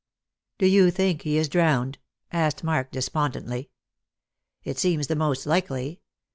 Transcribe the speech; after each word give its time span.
"Do 0.57 0.65
you 0.65 0.89
think 0.89 1.21
he 1.21 1.37
is 1.37 1.47
drowned?" 1.47 1.99
asked 2.31 2.63
Mark 2.63 2.89
despondently. 2.91 3.69
"It 4.63 4.77
*eems 4.77 5.05
the 5.09 5.15
most 5.15 5.45
likely. 5.45 6.01